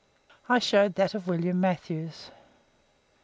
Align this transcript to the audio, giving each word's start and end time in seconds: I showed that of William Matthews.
I 0.49 0.57
showed 0.57 0.95
that 0.95 1.13
of 1.13 1.27
William 1.27 1.59
Matthews. 1.61 2.31